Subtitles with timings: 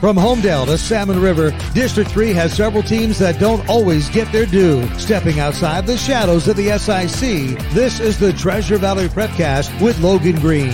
[0.00, 4.46] From Homedale to Salmon River, District 3 has several teams that don't always get their
[4.46, 4.88] due.
[4.98, 10.40] Stepping outside the shadows of the SIC, this is the Treasure Valley Prepcast with Logan
[10.40, 10.72] Green.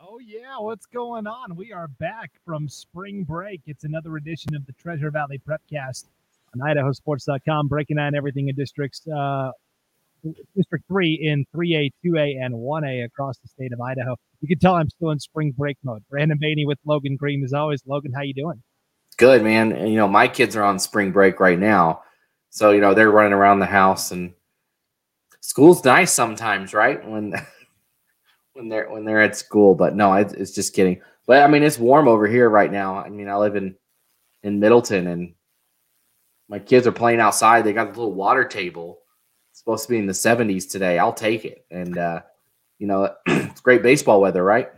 [0.00, 1.54] Oh, yeah, what's going on?
[1.54, 3.60] We are back from spring break.
[3.66, 6.06] It's another edition of the Treasure Valley Prepcast
[6.54, 9.06] on IdahoSports.com, breaking down everything in districts.
[9.06, 9.50] Uh,
[10.56, 14.16] District 3 in 3A, 2A, and 1A across the state of Idaho.
[14.40, 16.02] You can tell I'm still in spring break mode.
[16.10, 17.82] Brandon Bainey with Logan Green as always.
[17.86, 18.62] Logan, how you doing?
[19.16, 19.72] Good, man.
[19.72, 22.02] And, you know, my kids are on spring break right now.
[22.50, 24.34] So, you know, they're running around the house and
[25.40, 27.06] school's nice sometimes, right?
[27.06, 27.34] When
[28.54, 31.00] when they're when they're at school, but no, it's just kidding.
[31.26, 32.96] But I mean, it's warm over here right now.
[32.96, 33.76] I mean, I live in
[34.42, 35.34] in Middleton and
[36.48, 37.62] my kids are playing outside.
[37.62, 38.98] They got a little water table
[39.58, 40.98] supposed to be in the 70s today.
[40.98, 41.64] I'll take it.
[41.70, 42.22] And, uh,
[42.78, 44.68] you know, it's great baseball weather, right?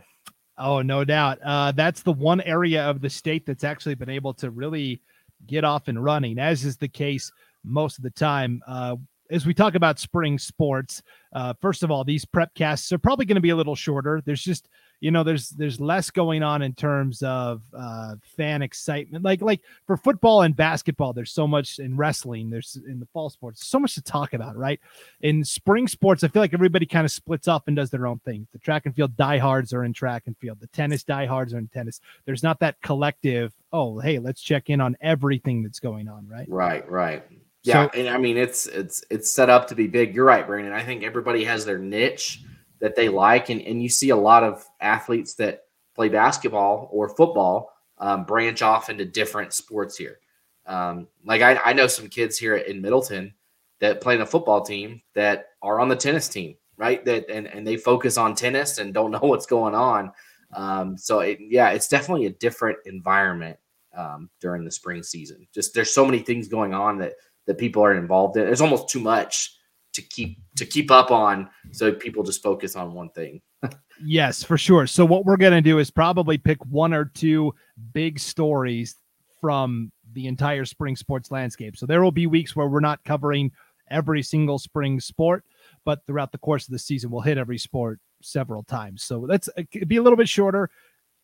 [0.57, 1.39] Oh, no doubt.
[1.43, 5.01] Uh, that's the one area of the state that's actually been able to really
[5.45, 7.31] get off and running, as is the case
[7.63, 8.61] most of the time.
[8.67, 8.95] Uh,
[9.29, 13.25] as we talk about spring sports, uh, first of all, these prep casts are probably
[13.25, 14.21] going to be a little shorter.
[14.25, 19.23] There's just you know there's there's less going on in terms of uh, fan excitement.
[19.23, 22.49] Like like for football and basketball, there's so much in wrestling.
[22.49, 24.79] There's in the fall sports, so much to talk about, right?
[25.21, 28.19] In spring sports, I feel like everybody kind of splits up and does their own
[28.19, 28.47] thing.
[28.53, 30.59] The track and field diehards are in track and field.
[30.59, 32.01] The tennis diehards are in tennis.
[32.25, 33.53] There's not that collective.
[33.71, 36.49] Oh, hey, let's check in on everything that's going on, right?
[36.49, 37.23] Right, right.
[37.63, 40.15] Yeah, so, and I mean it's it's it's set up to be big.
[40.15, 40.73] You're right, Brandon.
[40.73, 42.43] I think everybody has their niche
[42.79, 45.63] that they like, and and you see a lot of athletes that
[45.95, 50.19] play basketball or football um, branch off into different sports here.
[50.65, 53.33] Um, like I, I know some kids here in Middleton
[53.79, 57.03] that play in a football team that are on the tennis team, right?
[57.05, 60.11] That and and they focus on tennis and don't know what's going on.
[60.53, 63.57] Um, so it, yeah, it's definitely a different environment
[63.95, 65.47] um, during the spring season.
[65.53, 67.13] Just there's so many things going on that
[67.45, 68.45] that people are involved in.
[68.45, 69.56] There's almost too much
[69.97, 73.41] to keep to keep up on, so people just focus on one thing.
[74.05, 74.87] yes, for sure.
[74.87, 77.53] So what we're gonna do is probably pick one or two
[77.93, 78.95] big stories
[79.41, 81.75] from the entire spring sports landscape.
[81.75, 83.51] So there will be weeks where we're not covering
[83.89, 85.43] every single spring sport,
[85.83, 89.03] but throughout the course of the season, we'll hit every sport several times.
[89.03, 89.49] So that's
[89.87, 90.69] be a little bit shorter,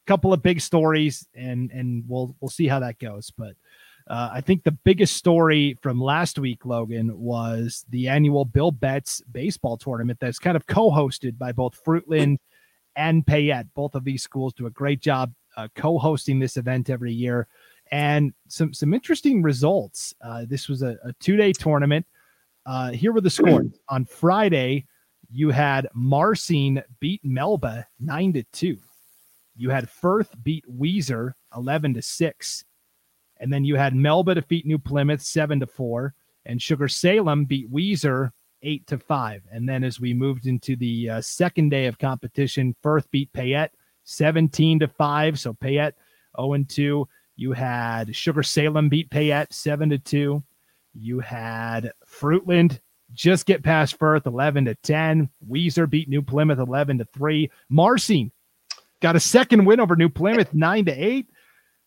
[0.08, 3.32] couple of big stories, and and we'll we'll see how that goes.
[3.38, 3.54] But
[4.08, 9.22] uh, I think the biggest story from last week, Logan, was the annual Bill Betts
[9.31, 12.38] baseball tournament that's kind of co hosted by both Fruitland
[12.96, 13.74] and Payette.
[13.74, 17.47] Both of these schools do a great job uh, co hosting this event every year.
[17.92, 20.13] And some, some interesting results.
[20.22, 22.06] Uh, this was a, a two day tournament.
[22.66, 23.68] Uh, here were the scores.
[23.90, 24.86] On Friday,
[25.31, 28.78] you had Marsing beat Melba 9 to 2.
[29.56, 32.66] You had Firth beat Weiser 11 to 6.
[33.44, 36.16] And then you had Melba defeat New Plymouth seven to four,
[36.46, 38.31] and Sugar Salem beat Weiser
[38.62, 39.44] eight to five.
[39.52, 43.74] And then as we moved into the uh, second day of competition, Firth beat Payette
[44.06, 45.38] seventeen to five.
[45.38, 45.96] So Payette
[46.38, 47.06] zero oh and two.
[47.36, 50.42] You had Sugar Salem beat Payette seven to two.
[50.94, 52.80] You had Fruitland
[53.12, 55.30] just get past Firth 11 to 10.
[55.50, 57.52] Weiser beat New Plymouth 11 to 3.
[57.70, 58.31] Marsing
[59.02, 61.30] got a second win over New Plymouth 9 to 8.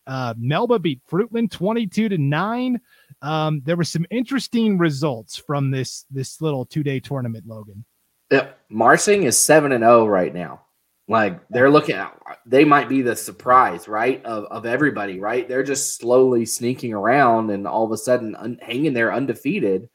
[0.07, 2.81] Uh, Melba beat Fruitland 22 to 9.
[3.21, 7.83] Um, there were some interesting results from this this little two-day tournament, Logan.
[8.31, 10.61] Yeah, Marsing is 7 and 0 right now.
[11.09, 14.23] Like they're looking at they might be the surprise, right?
[14.25, 15.47] Of, of everybody, right?
[15.47, 19.89] They're just slowly sneaking around and all of a sudden un, hanging there undefeated.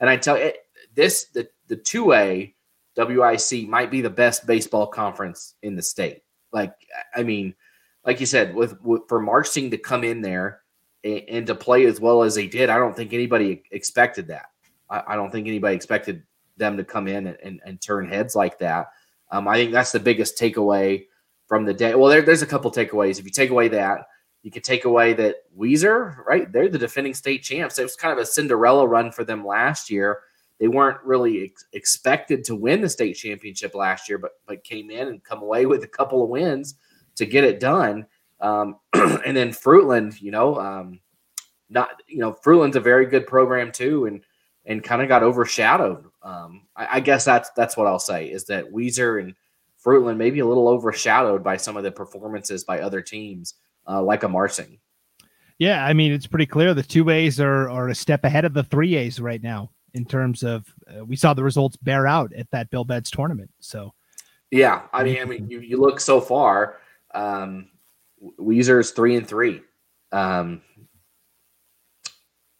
[0.00, 0.52] And I tell you,
[0.94, 2.54] this the the 2A
[2.96, 6.22] WIC might be the best baseball conference in the state.
[6.52, 6.74] Like,
[7.14, 7.54] I mean,
[8.08, 10.62] like you said, with, with for Marsing to come in there
[11.04, 14.46] and, and, to play as well as they did, I don't think anybody expected that.
[14.88, 16.22] I, I don't think anybody expected
[16.56, 18.86] them to come in and, and, and turn heads like that.
[19.30, 21.04] Um, I think that's the biggest takeaway
[21.48, 21.94] from the day.
[21.96, 23.18] Well, there, there's a couple takeaways.
[23.18, 24.06] If you take away that,
[24.42, 26.50] you could take away that Weiser, right?
[26.50, 27.78] They're the defending state champs.
[27.78, 30.20] It was kind of a Cinderella run for them last year.
[30.58, 34.90] They weren't really ex- expected to win the state championship last year, but but came
[34.90, 36.76] in and come away with a couple of wins
[37.18, 38.06] to get it done.
[38.40, 41.00] Um, and then Fruitland, you know, um,
[41.68, 44.22] not you know, Fruitland's a very good program too, and
[44.64, 46.04] and kind of got overshadowed.
[46.22, 49.34] Um, I, I, guess that's that's what I'll say is that Weiser and
[49.84, 53.54] Fruitland maybe a little overshadowed by some of the performances by other teams,
[53.88, 54.78] uh, like a Marsing.
[55.58, 58.54] Yeah, I mean it's pretty clear the two A's are are a step ahead of
[58.54, 62.32] the three A's right now in terms of uh, we saw the results bear out
[62.34, 63.50] at that Bill Betts tournament.
[63.60, 63.92] So
[64.50, 66.78] Yeah, I mean, I mean, you, you look so far.
[67.14, 67.70] Um,
[68.38, 69.62] Weiser is three and three.
[70.12, 70.62] Um,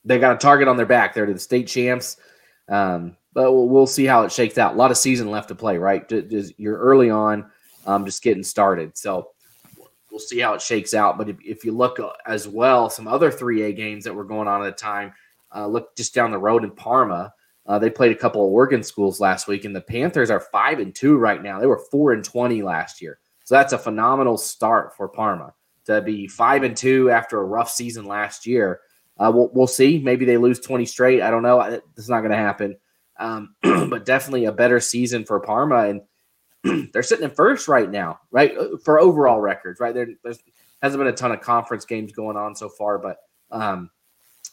[0.05, 1.15] they got a target on their back.
[1.15, 2.17] They're the state champs.
[2.69, 4.75] Um, but we'll, we'll, see how it shakes out.
[4.75, 6.09] A lot of season left to play, right?
[6.09, 7.51] Just, you're early on,
[7.87, 8.97] um, just getting started.
[8.97, 9.31] So
[10.11, 11.19] we'll see how it shakes out.
[11.19, 14.49] But if, if you look uh, as well, some other 3A games that were going
[14.49, 15.13] on at the time,
[15.55, 17.33] uh, look just down the road in Parma.
[17.67, 20.79] Uh, they played a couple of Oregon schools last week, and the Panthers are five
[20.79, 21.61] and two right now.
[21.61, 23.19] They were four and twenty last year,
[23.49, 25.55] so that's a phenomenal start for Parma
[25.87, 28.81] to be five and two after a rough season last year.
[29.17, 29.99] Uh, we'll, we'll see.
[29.99, 31.23] Maybe they lose 20 straight.
[31.23, 31.59] I don't know.
[31.97, 32.77] It's not going to happen.
[33.19, 35.99] Um, but definitely a better season for Parma.
[36.65, 38.55] And they're sitting in first right now, right?
[38.55, 39.95] Uh, for overall records, right?
[39.95, 40.09] There
[40.83, 43.17] hasn't been a ton of conference games going on so far, but
[43.51, 43.89] um,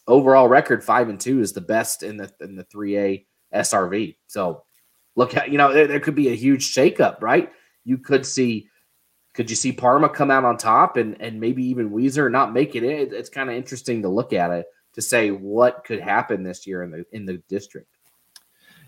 [0.07, 4.15] overall record five and two is the best in the in the 3A SRV.
[4.27, 4.63] So
[5.17, 7.51] look at, you know, there, there could be a huge shakeup, right?
[7.83, 8.69] You could see
[9.35, 12.75] could you see Parma come out on top and and maybe even Weiser not make
[12.75, 13.13] it in?
[13.13, 16.83] It's kind of interesting to look at it to say what could happen this year
[16.83, 17.89] in the in the district.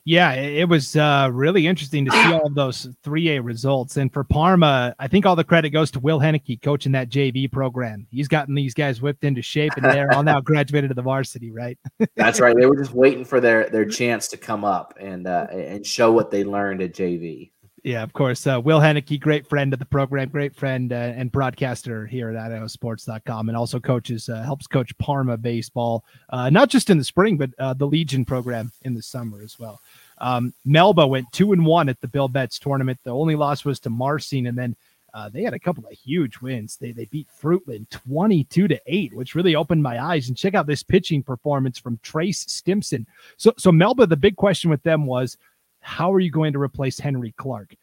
[0.05, 3.97] Yeah, it was uh, really interesting to see all those 3A results.
[3.97, 7.51] And for Parma, I think all the credit goes to Will Henneke coaching that JV
[7.51, 8.07] program.
[8.09, 11.51] He's gotten these guys whipped into shape, and they're all now graduated to the varsity,
[11.51, 11.77] right?
[12.15, 12.55] That's right.
[12.55, 16.13] They were just waiting for their their chance to come up and uh, and show
[16.13, 17.51] what they learned at JV.
[17.87, 18.45] Yeah, of course.
[18.45, 22.35] Uh, Will Henneke, great friend of the program, great friend uh, and broadcaster here at
[22.35, 27.37] IdahoSports.com, and also coaches, uh, helps coach Parma baseball, uh, not just in the spring,
[27.37, 29.79] but uh, the Legion program in the summer as well.
[30.17, 32.99] Um, Melba went two and one at the Bill Betts tournament.
[33.05, 34.75] The only loss was to Marsing, and then
[35.13, 36.75] uh, they had a couple of huge wins.
[36.75, 40.27] They they beat Fruitland 22 to 8, which really opened my eyes.
[40.27, 43.07] And check out this pitching performance from Trace Stimson.
[43.37, 45.37] So so Melba, the big question with them was
[45.87, 47.73] how are you going to replace Henry Clark?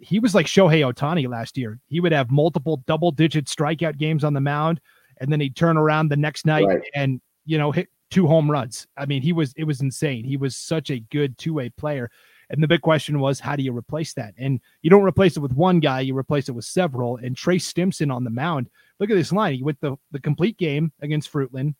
[0.00, 1.78] He was like Shohei Ohtani last year.
[1.88, 4.80] He would have multiple double digit strikeout games on the mound,
[5.20, 6.80] and then he'd turn around the next night right.
[6.94, 8.86] and, you know, hit two home runs.
[8.96, 10.24] I mean, he was, it was insane.
[10.24, 12.10] He was such a good two way player.
[12.48, 14.32] And the big question was, how do you replace that?
[14.38, 17.18] And you don't replace it with one guy, you replace it with several.
[17.18, 19.54] And Trace Stimson on the mound, look at this line.
[19.54, 21.74] He went the, the complete game against Fruitland,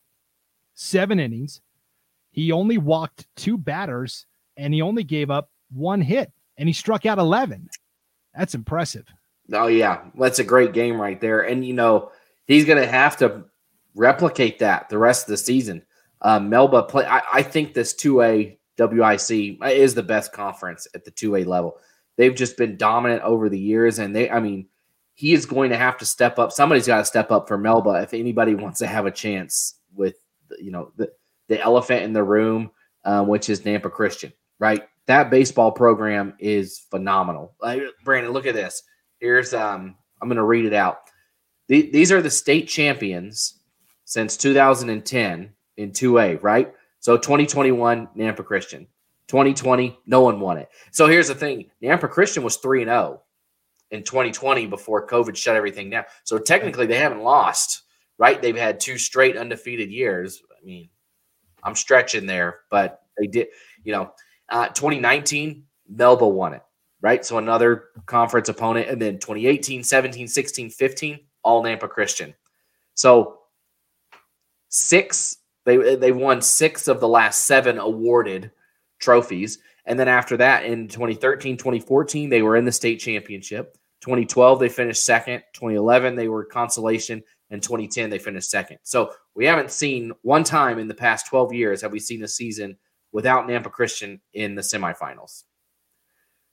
[0.75, 1.63] seven innings.
[2.33, 4.27] He only walked two batters
[4.59, 7.69] and he only gave up one hit and he struck out 11.
[8.37, 9.07] That's impressive.
[9.53, 10.03] Oh, yeah.
[10.19, 11.41] That's a great game right there.
[11.41, 12.13] And, you know,
[12.47, 13.45] he's going to have to
[13.95, 15.83] replicate that the rest of the season.
[16.23, 17.07] Um, Melba play.
[17.07, 21.79] I, I think this 2A WIC is the best conference at the 2A level.
[22.17, 23.99] They've just been dominant over the years.
[23.99, 24.67] And they, I mean,
[25.15, 26.53] he is going to have to step up.
[26.53, 30.17] Somebody's got to step up for Melba if anybody wants to have a chance with,
[30.59, 31.11] you know, the,
[31.49, 32.71] the elephant in the room,
[33.05, 34.85] um, which is Nampa Christian, right?
[35.11, 37.53] that baseball program is phenomenal.
[37.61, 38.85] Like, Brandon, look at this.
[39.19, 40.99] Here's um, I'm going to read it out.
[41.67, 43.59] The, these are the state champions
[44.05, 46.73] since 2010 in 2A, right?
[47.01, 48.87] So 2021 Nampa Christian,
[49.27, 50.69] 2020 no one won it.
[50.93, 53.23] So here's the thing: Nampa Christian was three and zero oh
[53.91, 56.05] in 2020 before COVID shut everything down.
[56.23, 57.83] So technically they haven't lost,
[58.17, 58.41] right?
[58.41, 60.41] They've had two straight undefeated years.
[60.53, 60.89] I mean,
[61.65, 63.49] I'm stretching there, but they did.
[63.83, 64.13] You know,
[64.51, 66.63] uh, 2019, Melba won it,
[67.01, 67.25] right?
[67.25, 68.89] So another conference opponent.
[68.89, 72.35] And then 2018, 17, 16, 15, all Nampa Christian.
[72.95, 73.41] So
[74.69, 78.51] six, they, they won six of the last seven awarded
[78.99, 79.59] trophies.
[79.87, 83.77] And then after that, in 2013, 2014, they were in the state championship.
[84.03, 85.43] 2012, they finished second.
[85.55, 87.23] 2011, they were consolation.
[87.51, 88.79] And 2010, they finished second.
[88.83, 92.29] So we haven't seen one time in the past 12 years have we seen a
[92.29, 92.77] season–
[93.13, 95.45] without Nampa Christian in the semifinals.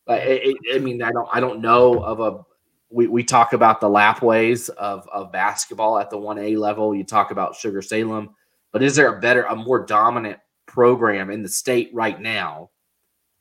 [0.07, 2.45] I, I mean, I don't, I don't know of a.
[2.89, 6.95] We, we talk about the Lapwais of of basketball at the one A level.
[6.95, 8.29] You talk about Sugar Salem,
[8.71, 12.69] but is there a better, a more dominant program in the state right now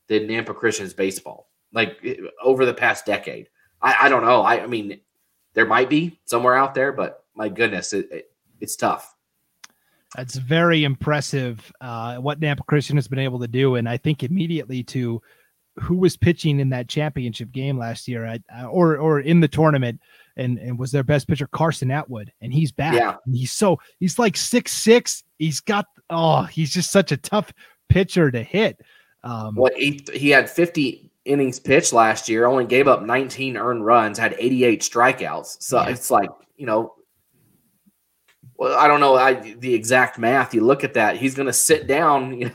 [0.08, 1.48] than Nampa Christian's baseball?
[1.72, 3.48] Like eh, over the past decade,
[3.80, 4.42] I, I don't know.
[4.42, 5.00] I, I mean,
[5.54, 8.30] there might be somewhere out there, but my goodness, it, it,
[8.60, 9.15] it's tough.
[10.18, 14.22] It's very impressive uh, what Nampa Christian has been able to do, and I think
[14.22, 15.20] immediately to
[15.78, 18.38] who was pitching in that championship game last year,
[18.70, 20.00] or or in the tournament,
[20.36, 22.94] and and was their best pitcher Carson Atwood, and he's back.
[22.94, 25.24] Yeah, and he's so he's like six six.
[25.38, 27.52] He's got oh, he's just such a tough
[27.88, 28.80] pitcher to hit.
[29.24, 33.84] Um, what he he had fifty innings pitched last year, only gave up 19 earned
[33.84, 35.56] runs, had 88 strikeouts.
[35.60, 35.88] So yeah.
[35.88, 36.94] it's like, you know,
[38.58, 40.54] well, I don't know I, the exact math.
[40.54, 42.54] You look at that, he's going to sit down, you know,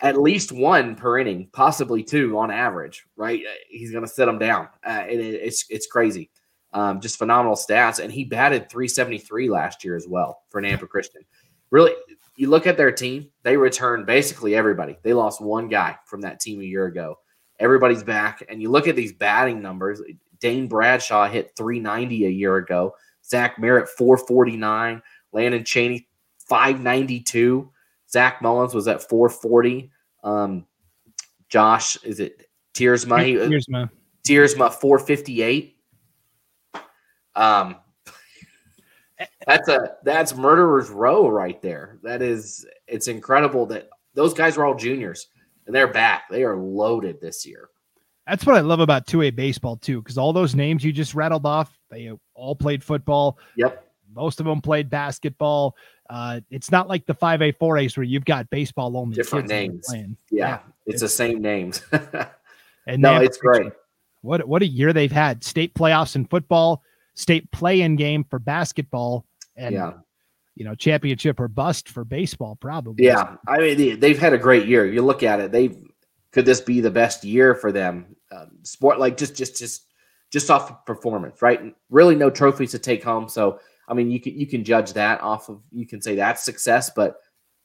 [0.00, 3.04] at least one per inning, possibly two on average.
[3.16, 4.68] Right, he's going to sit them down.
[4.84, 6.30] Uh, it, it's it's crazy.
[6.72, 11.22] Um, just phenomenal stats, and he batted 373 last year as well for Nampa Christian.
[11.70, 11.92] Really,
[12.36, 14.98] you look at their team; they returned basically everybody.
[15.02, 17.18] They lost one guy from that team a year ago.
[17.58, 20.02] Everybody's back, and you look at these batting numbers.
[20.38, 22.94] Dane Bradshaw hit 390 a year ago.
[23.24, 25.02] Zach Merritt 449.
[25.36, 26.08] Landon Cheney
[26.48, 27.70] 592.
[28.10, 29.90] Zach Mullins was at 440.
[30.24, 30.66] Um,
[31.50, 33.36] Josh, is it Tiersma?
[33.36, 33.90] Tiersma.
[34.26, 35.76] Tiersma 458.
[37.36, 37.76] Um,
[39.46, 41.98] that's a that's murderer's row right there.
[42.02, 45.28] That is it's incredible that those guys were all juniors
[45.66, 46.30] and they're back.
[46.30, 47.68] They are loaded this year.
[48.26, 51.46] That's what I love about 2A baseball too, because all those names you just rattled
[51.46, 53.38] off, they all played football.
[53.56, 53.85] Yep.
[54.16, 55.76] Most of them played basketball.
[56.08, 59.14] Uh, it's not like the 5A, 4A's where you've got baseball only.
[59.14, 59.86] Different names.
[59.92, 61.82] Yeah, yeah, it's, it's the same names.
[62.86, 63.72] and no, it's great.
[64.22, 65.44] What what a year they've had.
[65.44, 66.82] State playoffs in football,
[67.14, 69.24] state play-in game for basketball,
[69.56, 69.92] and yeah.
[70.54, 72.56] you know championship or bust for baseball.
[72.56, 73.04] Probably.
[73.04, 74.86] Yeah, I mean they've had a great year.
[74.86, 75.52] You look at it.
[75.52, 75.76] They've
[76.32, 78.16] could this be the best year for them?
[78.32, 79.86] Um, sport like just just just
[80.30, 81.74] just off performance, right?
[81.90, 83.28] Really, no trophies to take home.
[83.28, 86.44] So I mean, you can you can judge that off of you can say that's
[86.44, 87.16] success, but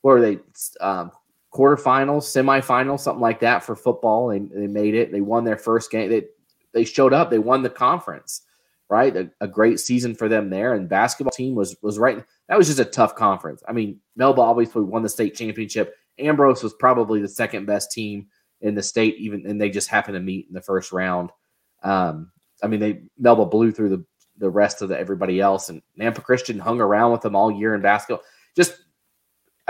[0.02, 0.40] what are they?
[0.80, 1.12] Um,
[1.54, 4.30] quarterfinals, semifinals, something like that for football.
[4.30, 5.12] They, they made it.
[5.12, 6.10] They won their first game.
[6.10, 6.24] They
[6.74, 7.30] they showed up.
[7.30, 8.42] They won the conference,
[8.90, 9.16] right?
[9.16, 10.74] A, a, great season for them there.
[10.74, 12.24] And basketball team was was right.
[12.48, 13.62] That was just a tough conference.
[13.68, 15.96] I mean, Melba obviously won the state championship.
[16.20, 18.28] Ambrose was probably the second best team
[18.62, 21.32] in the state, even and they just happened to meet in the first round.
[21.84, 22.32] Um,
[22.64, 24.06] I mean, they Melba blew through the
[24.42, 27.76] the rest of the, everybody else, and Nampa Christian hung around with them all year
[27.76, 28.26] in basketball.
[28.56, 28.74] Just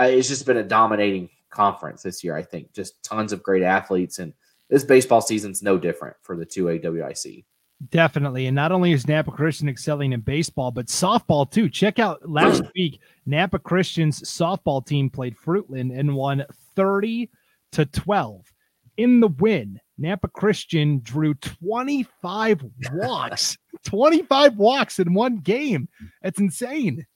[0.00, 2.34] it's just been a dominating conference this year.
[2.34, 4.32] I think just tons of great athletes, and
[4.68, 7.44] this baseball season's no different for the two AWIC.
[7.90, 8.46] Definitely.
[8.46, 11.68] And not only is Nampa Christian excelling in baseball, but softball too.
[11.68, 16.44] Check out last week, Nampa Christian's softball team played Fruitland and won
[16.76, 17.28] 30
[17.72, 18.52] to 12
[18.96, 25.88] in the win, Nampa Christian drew 25 walks, 25 walks in one game.
[26.22, 27.06] That's insane.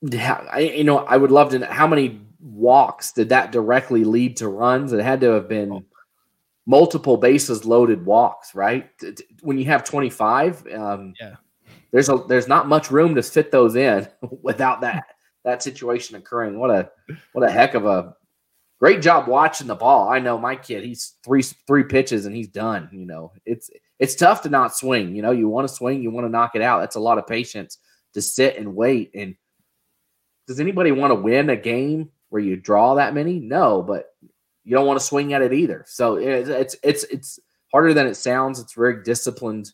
[0.00, 4.04] Yeah, I, you know, I would love to know how many walks did that directly
[4.04, 4.92] lead to runs?
[4.92, 5.84] It had to have been oh.
[6.66, 8.90] multiple bases loaded walks, right?
[9.42, 11.36] When you have 25, um, yeah,
[11.92, 14.08] there's a there's not much room to fit those in
[14.42, 15.04] without that
[15.44, 16.58] that situation occurring.
[16.58, 16.90] What a
[17.32, 18.16] what a heck of a
[18.82, 20.08] great job watching the ball.
[20.08, 22.88] I know my kid, he's three three pitches and he's done.
[22.92, 23.70] You know, it's
[24.00, 25.14] it's tough to not swing.
[25.14, 26.80] You know, you want to swing, you want to knock it out.
[26.80, 27.78] That's a lot of patience
[28.14, 29.12] to sit and wait.
[29.14, 29.36] And
[30.48, 33.38] does anybody want to win a game where you draw that many?
[33.38, 34.06] No, but
[34.64, 35.84] you don't want to swing at it either.
[35.86, 37.38] So it's it's it's, it's
[37.70, 38.58] harder than it sounds.
[38.58, 39.70] It's very disciplined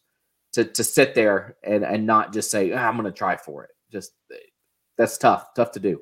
[0.53, 3.65] to to sit there and and not just say ah, I'm going to try for
[3.65, 3.71] it.
[3.91, 4.13] Just
[4.99, 5.99] that's tough, tough to do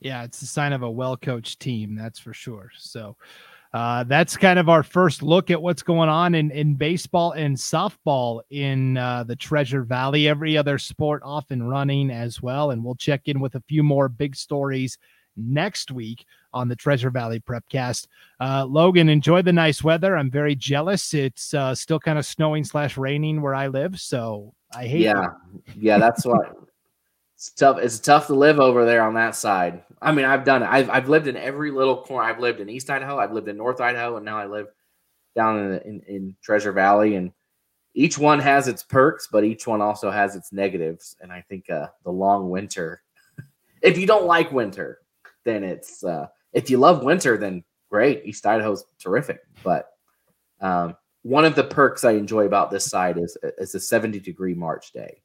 [0.00, 2.70] yeah, it's a sign of a well coached team, that's for sure.
[2.76, 3.16] So
[3.72, 7.56] uh, that's kind of our first look at what's going on in, in baseball and
[7.56, 10.28] softball in uh, the Treasure Valley.
[10.28, 12.70] Every other sport off and running as well.
[12.70, 14.98] And we'll check in with a few more big stories
[15.36, 16.24] next week
[16.54, 18.06] on the Treasure Valley Prepcast.
[18.40, 20.16] Uh, Logan, enjoy the nice weather.
[20.16, 21.12] I'm very jealous.
[21.12, 25.02] It's uh, still kind of snowing slash raining where I live, so I hate.
[25.02, 25.26] Yeah,
[25.66, 25.76] it.
[25.76, 26.56] yeah, that's what
[27.36, 27.76] it's tough.
[27.78, 29.82] It's tough to live over there on that side.
[30.00, 30.70] I mean, I've done it.
[30.70, 32.26] I've, I've lived in every little corner.
[32.26, 33.18] I've lived in East Idaho.
[33.18, 34.68] I've lived in North Idaho, and now I live
[35.34, 37.16] down in, in, in Treasure Valley.
[37.16, 37.30] And
[37.92, 41.14] each one has its perks, but each one also has its negatives.
[41.20, 43.02] And I think uh, the long winter,
[43.82, 45.00] if you don't like winter,
[45.44, 48.22] then it's uh, if you love winter, then great.
[48.24, 49.40] East Idaho's terrific.
[49.62, 49.90] But
[50.62, 54.54] um, one of the perks I enjoy about this side is is a 70 degree
[54.54, 55.20] March day.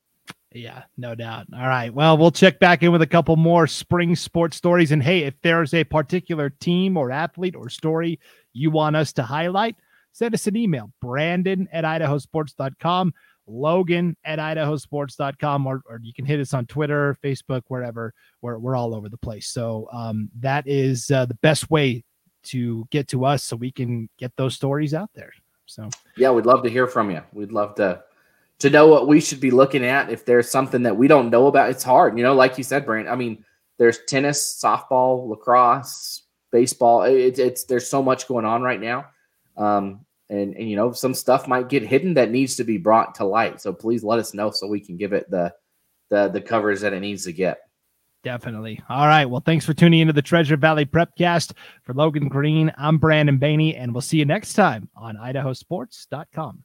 [0.54, 1.48] Yeah, no doubt.
[1.54, 1.94] All right.
[1.94, 4.92] Well, we'll check back in with a couple more spring sports stories.
[4.92, 8.20] And hey, if there's a particular team or athlete or story
[8.52, 9.78] you want us to highlight,
[10.12, 13.14] send us an email brandon at idahosports.com,
[13.48, 18.14] Logan at idahosports.com, or, or you can hit us on Twitter, Facebook, wherever.
[18.42, 19.48] We're, we're all over the place.
[19.48, 22.04] So um, that is uh, the best way
[22.44, 25.32] to get to us so we can get those stories out there.
[25.66, 27.22] So, yeah, we'd love to hear from you.
[27.32, 28.04] We'd love to
[28.62, 31.48] to know what we should be looking at if there's something that we don't know
[31.48, 33.44] about it's hard you know like you said brand i mean
[33.78, 39.06] there's tennis softball lacrosse baseball it, it's there's so much going on right now
[39.58, 43.16] um, and and you know some stuff might get hidden that needs to be brought
[43.16, 45.52] to light so please let us know so we can give it the
[46.10, 47.60] the the covers that it needs to get
[48.24, 48.80] Definitely.
[48.88, 49.26] All right.
[49.26, 51.54] Well, thanks for tuning into the Treasure Valley Prepcast.
[51.82, 56.64] For Logan Green, I'm Brandon Baney, and we'll see you next time on idahosports.com.